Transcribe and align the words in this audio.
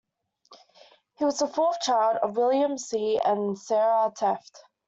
He 1.19 1.25
was 1.25 1.37
the 1.37 1.47
fourth 1.47 1.79
child 1.81 2.17
of 2.23 2.35
William 2.35 2.75
C. 2.79 3.19
and 3.23 3.55
Sarah 3.55 4.11
Tefft. 4.11 4.63